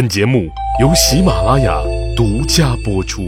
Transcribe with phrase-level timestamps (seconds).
[0.00, 0.48] 本节目
[0.80, 1.78] 由喜马拉雅
[2.16, 3.20] 独家播出。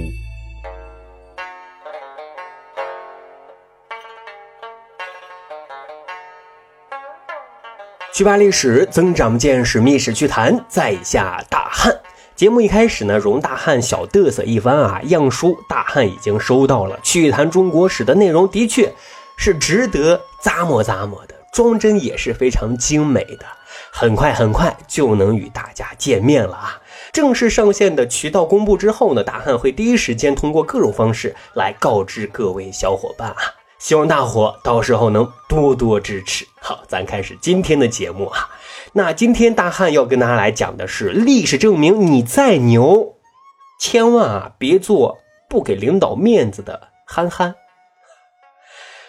[8.14, 11.95] 去扒历史，增长见识，密史趣谈，在下大汉。
[12.35, 14.98] 节目一开始呢，容大汉小嘚瑟一番啊。
[15.02, 18.91] 样书大汉已经收到了，趣谈中国史的内容的确
[19.36, 23.45] 是值得咂摸咂摸的，装帧也是非常精美的。
[23.95, 26.80] 很快很快就能与大家见面了啊！
[27.12, 33.36] 正式上线的渠道公布之后呢，大汉会第一时间通过各种方式来告知各位小伙伴啊。
[33.78, 36.47] 希望大伙到时候能多多支持。
[36.58, 38.48] 好，咱开始今天的节目啊。
[38.94, 43.17] 那今天大汉要跟大家来讲的是，历史证明你再牛，
[43.78, 45.19] 千万啊别做
[45.50, 47.55] 不给领导面子的憨憨。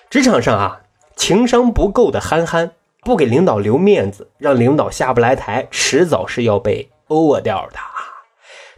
[0.09, 0.81] 职场上啊，
[1.15, 2.73] 情商不够的憨憨。
[3.03, 8.23] 不给领导留面子，让领导下不来台，迟早是要被 over 掉的啊！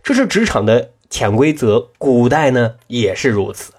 [0.04, 3.74] 这是职场的潜规则，古代呢也是如此。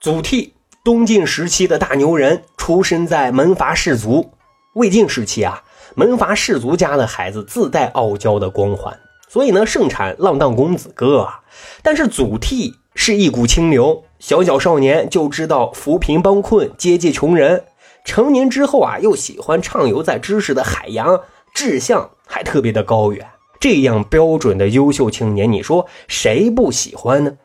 [0.00, 0.52] 祖逖，
[0.84, 4.32] 东晋时期的大牛人，出身在门阀士族。
[4.74, 5.64] 魏晋时期啊，
[5.96, 8.96] 门阀士族家的孩子自带傲娇的光环，
[9.28, 11.40] 所以呢盛产浪荡公子哥啊。
[11.82, 17.64] 但是祖逖是一股清流，小小少年就知道扶贫帮困，接济穷人。
[18.10, 21.20] 成年之后啊，又喜欢畅游在知识的海洋，
[21.54, 23.24] 志向还特别的高远。
[23.60, 27.36] 这样标准的优秀青年，你说谁不喜欢呢？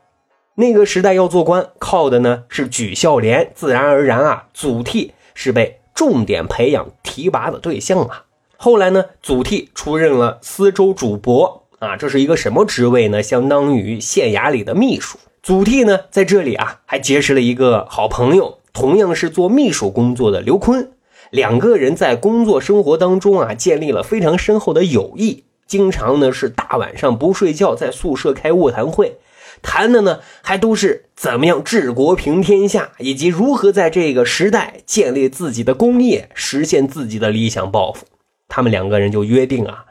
[0.56, 8.24] 那个时代要做官，靠的呢是举孝廉，自然而然啊，祖逖是被重点培养提拔的对象啊。
[8.58, 13.22] 后来呢，祖逖出任了司州主簿啊，这是一个什么职位呢？
[13.22, 15.20] 相当于县衙里的秘书。
[15.44, 18.58] 祖逖呢，在这里啊，还结识了一个好朋友。
[18.76, 20.92] 同样是做秘书工作的刘坤，
[21.32, 25.46] 两个人在工作生活当中啊，建立了非常深厚的友谊。
[25.66, 29.18] 经常呢是大晚上不睡觉，在宿舍开卧谈会，
[29.62, 38.06] 谈的呢还都是怎么样治国平天下，以及如何在这个时代建立自己的功业，实现自己的理想抱负。
[38.50, 39.86] 他们两个人就约定啊，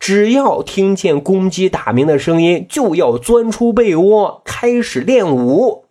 [0.00, 5.84] 只要听见公鸡打鸣的声音，就要钻出被窝，开始练武。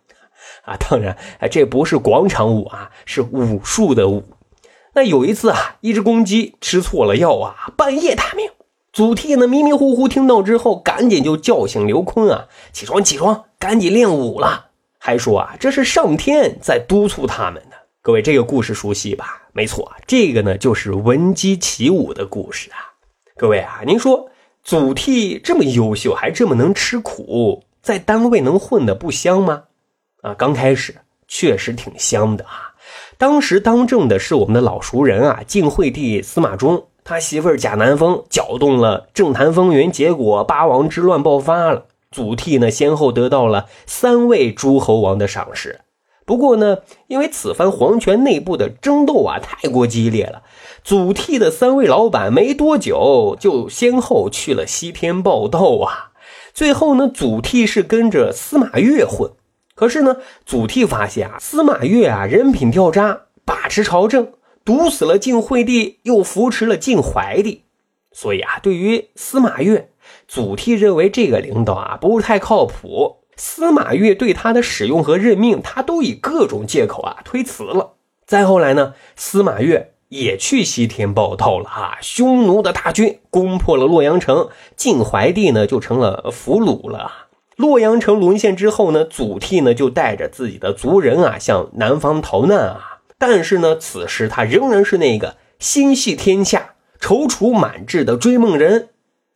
[0.64, 4.24] 啊，当然，哎，这不是广场舞啊，是武术的武。
[4.94, 8.50] 那有一次啊，一只公鸡吃错了药啊，半夜打鸣。
[8.92, 14.66] 祖逖呢，迷迷糊糊听到之后，赶紧就叫醒刘坤啊，起床，起床，赶紧练武了。
[14.98, 17.76] 还说啊，这是上天在督促他们呢。
[18.02, 19.42] 各位，这个故事熟悉吧？
[19.52, 22.98] 没错，这个呢就是闻鸡起舞的故事啊。
[23.36, 24.28] 各位啊，您说
[24.64, 29.64] 祖逖这么优秀，还这么能吃苦，在单位能混得不香吗？
[30.22, 30.96] 啊，刚开始
[31.28, 32.74] 确实挺香的啊。
[33.18, 41.84] 当时当政的是我们的老熟人啊，晋惠帝司马衷，他媳妇儿贾南风搅动了政坛风云，结果八王之乱爆发了。
[42.10, 45.80] 祖逖呢，先后得到了三位诸侯王的赏识。
[46.26, 46.78] 不过呢，
[47.08, 50.42] 因为此番皇权内部的争斗啊太过激烈了，
[50.82, 56.12] 祖逖的三位老板没多久就先后去了西天报道啊。
[56.54, 59.30] 最后呢，祖逖是跟着司马越混。
[59.80, 67.62] 可是呢，祖逖发现啊，司马越啊人品掉渣，把持朝政，毒死了晋惠帝，又扶持了晋怀帝，
[68.12, 69.88] 所以啊，对于司马越，
[70.28, 73.20] 祖逖认为这个领导啊不是太靠谱。
[73.36, 77.94] 司马越对他的使用和任命，他都以各种借口啊推辞了。
[78.26, 87.28] 再后来呢，司马越也去西天报道了啊，匈奴的大军攻破了洛阳城，晋怀帝呢就成了俘虏了。
[87.60, 93.00] 洛阳城沦陷之后呢，祖逖呢就带着自己的族人啊向南方逃难啊。
[93.18, 98.88] 但是呢，此时他仍然是那个心系天下、踌躇满志的追梦人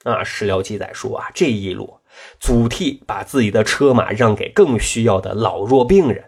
[0.04, 0.24] 啊。
[0.24, 1.98] 史料记载说啊，这一路
[2.40, 6.24] 祖逖把自己的车马让给更需要的老弱病人，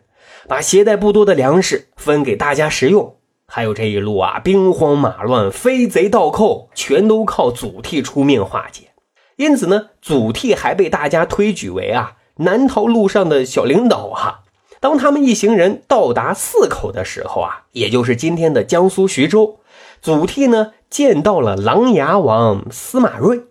[0.47, 3.17] 把携带不多的粮食分给大家食用。
[3.49, 8.91] 还有这一路啊，兵荒马乱、飞贼盗寇，全都靠祖逖出面化解。
[9.37, 14.41] 因此呢，祖逖还被大家推举为啊南逃路上的小领导啊。
[14.81, 19.61] 当他们一行人到达泗口的时候啊，也就是今天的江苏徐州，
[20.03, 23.43] 祖逖呢见到了琅琊王司马睿。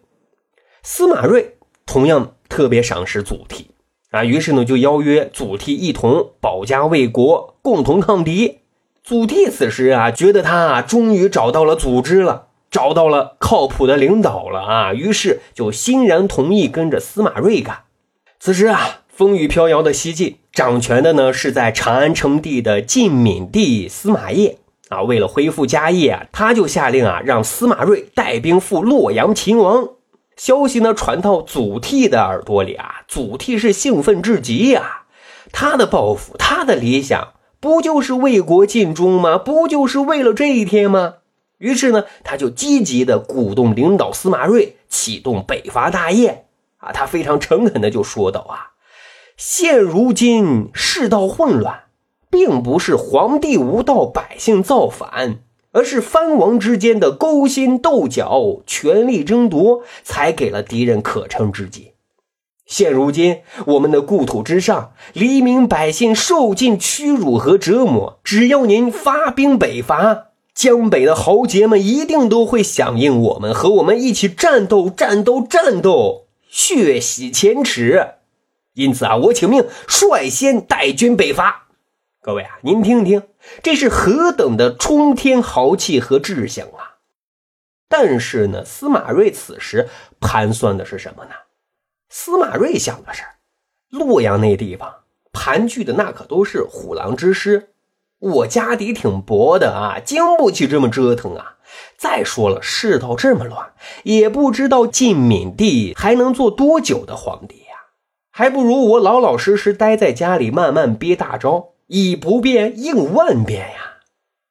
[0.84, 1.56] 司马睿
[1.86, 3.66] 同样特别赏识祖逖
[4.12, 8.60] 啊，于是呢就邀约祖逖一同保家卫国，共同抗敌。
[9.04, 12.48] 祖逖此时啊，觉得他啊终于找到了组织了。
[12.76, 17.84] 找到了靠谱的领导了啊，于是就欣然同意跟着司马睿干。
[18.38, 24.58] 此时啊，风雨飘摇的西晋掌权的呢是在长安称帝的晋闵帝司马邺
[24.90, 25.04] 啊。
[25.04, 29.88] 为了恢复家业啊，他就下令啊，让司马睿带兵赴洛阳擒王。
[30.36, 35.04] 消息呢传到祖逖的耳朵里啊，祖逖是兴奋至极呀。
[35.54, 37.30] 他的抱负，他的理想，
[37.62, 39.38] 不就是为国尽忠吗？
[39.38, 41.14] 不就是为了这一天吗？
[41.66, 46.46] 于是呢，他就积极的鼓动领导司马睿启动北伐大业
[46.78, 46.92] 啊。
[46.92, 48.78] 他非常诚恳的就说道啊，
[49.36, 51.86] 现如今世道混乱，
[52.30, 55.40] 并不是皇帝无道，百姓造反。
[55.72, 61.92] 而是藩王之间的勾心斗角、权力争夺，才给了敌人可乘之机。
[62.66, 68.22] 现如今，我们的故土之上，黎民百姓受尽屈辱和折磨。
[68.24, 78.14] 只要您发兵北伐，江北的豪杰们一定都会响应我们，和我们一起战斗、战斗、战斗，血洗前耻。
[78.74, 81.68] 因此啊，我请命率先带军北伐。
[82.22, 83.24] 各位啊，您听听，
[83.62, 87.00] 这是何等的冲天豪气和志向啊！
[87.90, 89.90] 但是呢，司马睿此时
[90.22, 91.32] 盘算的是什么呢？
[92.10, 93.24] 司马睿想的是，
[93.90, 95.04] 洛阳那地方
[95.34, 97.75] 盘踞的那可都是虎狼之师，
[98.26, 101.58] 我家底挺薄的啊，经不起这么折腾啊！
[101.98, 103.74] 再说了，世道这么乱，
[104.04, 107.94] 也不知道晋闵帝还能做多久的皇帝呀，
[108.32, 111.70] 还不如我老老实实待在家里，慢慢憋大招。
[111.88, 113.98] 以不变应万变呀！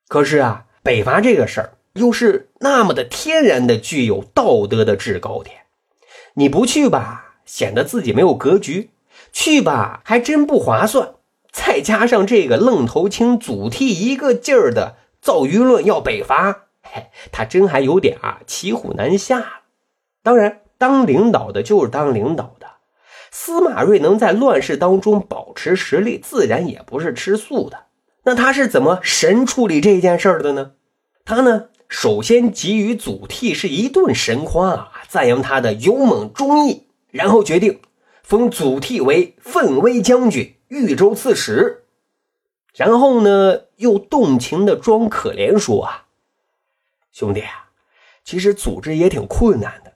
[0.07, 5.57] 可是啊，北伐这个事儿又是那么的天然的具有道德的制高点，
[6.35, 8.91] 你不去吧，显得自己没有格局；
[9.33, 11.14] 去吧，还真不划算。
[11.55, 19.61] 再加上这个愣头青祖逖一个劲儿的造舆论要北伐，嘿，他真还有点啊骑虎难下。
[20.25, 22.67] 当然，当领导的就是当领导的。
[23.31, 27.85] 司马睿能在乱世当中保持实力，自然也不是吃素的。
[28.25, 30.73] 那他是怎么神处理这件事儿的呢？
[31.25, 37.79] 他呢，首先给予祖逖是一顿神夸啊，赞扬他的勇猛忠义，然后决定
[38.25, 41.85] 封祖逖为奋威将军、豫州刺史。
[42.75, 46.07] 然后呢，又动情的装可怜说啊
[47.13, 47.71] ：“兄弟啊，
[48.25, 49.95] 其实组织也挺困难的，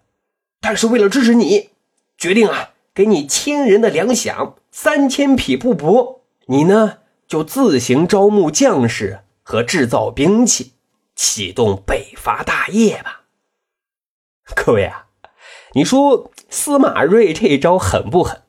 [0.61, 1.71] 但是为了支持你，
[2.17, 6.99] 决定啊。”给你千人的粮饷，三千匹布帛，你呢
[7.29, 10.73] 就自行招募将士和制造兵器，
[11.15, 13.23] 启动北伐大业吧。
[14.57, 15.07] 各位啊，
[15.75, 18.43] 你说司马睿这招狠不狠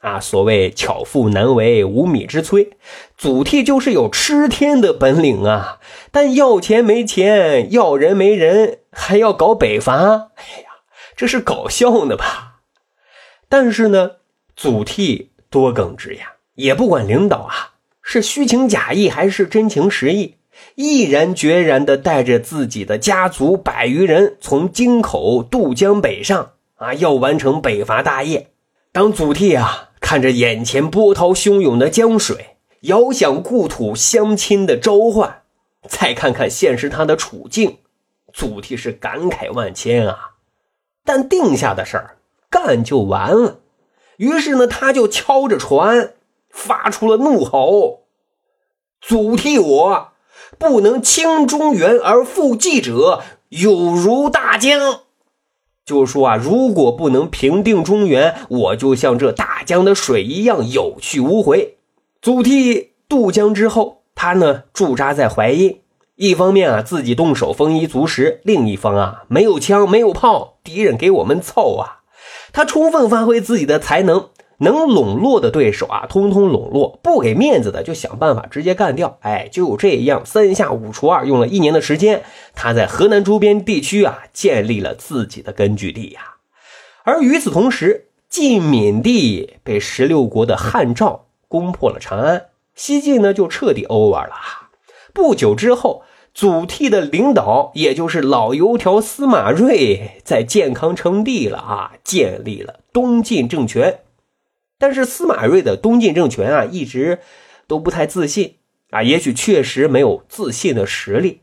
[0.00, 0.20] 啊？
[0.20, 2.68] 所谓巧妇难为无米之炊，
[3.16, 10.68] 祖逖就是有吃天的本领啊，但要钱没钱，要人没人，还要搞北伐，哎呀，
[11.16, 12.60] 这是搞笑呢吧？
[13.48, 14.12] 但是呢，
[14.56, 20.36] 祖逖多耿直呀，也不管领导啊是虚情假意还是真情实意，
[20.74, 28.48] 毅然决然地带着自己的家族百余人从京口渡江北上啊，要完成北伐大业。
[28.96, 35.42] 当祖逖啊看着眼前波涛汹涌的江水，遥想故土乡亲的召唤，
[35.86, 37.76] 再看看现实他的处境，
[38.32, 40.30] 祖逖是感慨万千啊。
[41.04, 42.16] 但定下的事儿。
[42.48, 43.58] 干就完了，
[44.16, 46.14] 于是呢，他就敲着船，
[46.48, 48.04] 发出了怒吼
[49.02, 50.12] ：“祖逖，我
[50.58, 55.02] 不能轻中原而负纪者，有如大江。”
[55.86, 61.76] 就说啊，如果不能平定中原，我就像这大江的水一样有去无回。
[62.20, 65.78] 祖逖渡江之后，他呢驻扎在淮阴，
[66.16, 72.02] 一方面啊自己动手丰衣足食，另一方啊没有枪没有炮，敌人给我们凑啊。
[72.52, 79.18] 他充分发挥自己的才能，能笼络的对手啊，通通笼络；不给面子的，就想办法直接干掉。
[79.20, 82.22] 哎，就这样，三下五除二，用了一年的时间，
[82.54, 86.36] 他在河南周边地区啊，建立了自己的根据地呀。
[87.04, 94.34] 而与此同时，晋闵帝被十六国的汉赵攻破了长安，西晋呢就彻底 over 了。
[95.12, 96.02] 不久之后。
[96.34, 104.00] 祖逖的领导，也就是老油条司马睿，在建康称帝了啊，建立了东晋政权。
[104.78, 107.20] 但是司马睿的东晋政权啊，一直
[107.66, 108.56] 都不太自信
[108.90, 111.40] 啊，也许确实没有自信的实力。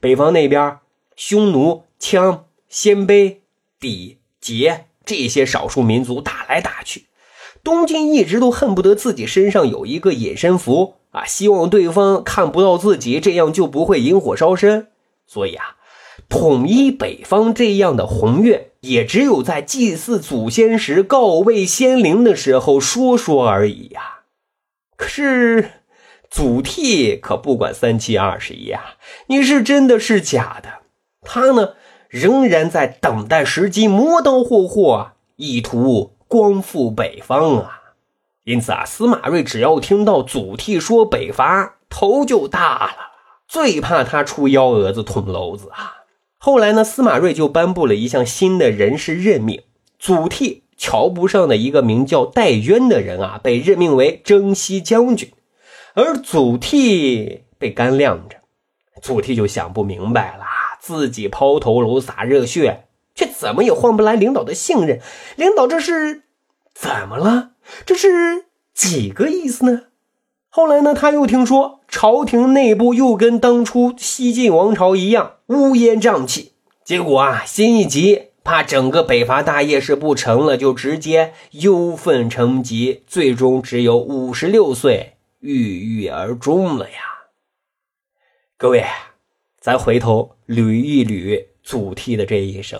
[0.00, 0.78] 北方那边，
[1.16, 3.38] 匈奴、羌、鲜卑、
[3.80, 7.06] 氐、羯这些少数民族打来打去，
[7.62, 10.96] 东晋一直都恨不得自己身上有一个隐身符。
[11.12, 14.88] 啊，希望对方看不到自己，这样就不会引火烧身。
[15.26, 15.76] 所以啊，
[16.32, 24.20] 统一北方这样的宏愿，也只有在祭祀祖先时、告慰先灵的时候说说而已呀。
[24.96, 25.70] 可是
[26.30, 28.94] 祖逖可不管三七二十一啊，
[29.26, 30.70] 你是真的是假的？
[31.20, 31.74] 他呢，
[32.08, 37.80] 仍然在等待时机，磨刀霍霍，意图光复北方啊。
[38.44, 43.12] 因此啊，司马睿只要听到祖逖说北伐，头就大了，
[43.46, 45.98] 最怕他出幺蛾子捅娄子啊。
[46.44, 49.62] 后来呢，司马睿就颁布了一项新的人事任命，
[49.96, 55.30] 祖逖瞧不上的一个名叫戴渊的人啊，被任命为征西将军，
[55.94, 58.38] 而祖逖被干晾着。
[59.00, 60.42] 祖逖就想不明白了，
[60.80, 65.00] 自己抛头颅洒热血，却怎么也换不来领导的信任，
[65.36, 66.24] 领导这是
[66.74, 67.52] 怎么了？
[67.86, 69.82] 这是几个意思呢？
[70.54, 76.52] 后来呢，他又听说朝廷内部又跟当初西晋王朝一样乌烟瘴气，
[76.84, 86.98] 结果啊，心一急，怕整个北伐大业是不成了，就直接忧愤成疾，最终只有五十六岁郁郁而终了呀。
[88.58, 88.84] 各位，
[89.58, 92.78] 咱回头捋一捋祖逖的这一生，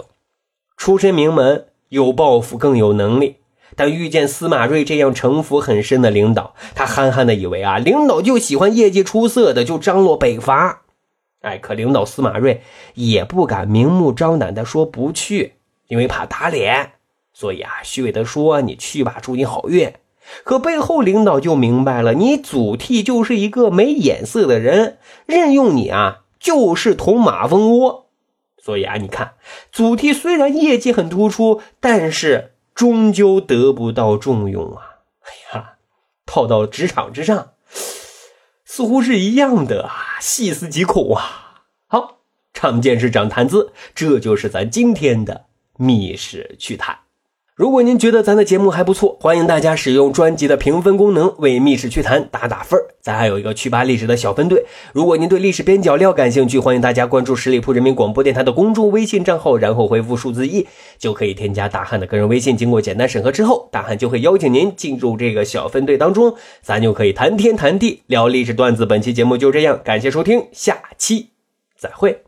[0.77, 3.37] 出身名门，有抱负，更有能力。
[3.75, 10.83] 但遇见司马睿这样城府很深的领导，他憨憨的以为啊，领导就喜欢业绩出色的，就张罗北伐。
[11.41, 12.61] 哎，可领导司马睿
[12.95, 15.55] 也不敢明目张胆的说不去，
[15.89, 16.93] 因为怕打脸。
[17.33, 19.93] 所以啊，虚伪的说你去吧，祝你好运。
[20.45, 28.07] 可背后领导就明白了，你祖逖就是一个没眼色的人，任用你啊，就是捅马蜂窝。
[28.63, 29.33] 所以啊，你看，
[29.73, 32.52] 祖逖虽然业绩很突出，但是。
[32.75, 34.99] 终究得不到重用啊！
[35.21, 35.75] 哎呀，
[36.27, 37.53] 套到职场之上，
[38.65, 41.65] 似乎是一样的啊，细思极恐啊！
[41.87, 42.19] 好，
[42.53, 47.02] 长见识，长谈资，这就是咱今天的密室趣谈。
[47.55, 54.65] 如果您觉得咱的节目还不错，欢迎大家使用专辑的评分功能为《密室趣谈》打打分咱还有一个趣吧历史的小分队。
[54.95, 60.67] 如果您对历史边角料感兴趣，欢迎大家关注十里铺人民广播电台的公众微信账号，然后回复数字一，
[60.97, 62.57] 就可以添加大汉的个人微信。
[62.57, 68.87] 经过简单审核之后，大汉就会邀请您进入这个小分队当中，咱就可以谈天谈地聊历史段子。
[68.87, 71.29] 本期节目就这样，感谢收听，下期
[71.77, 72.23] 再会。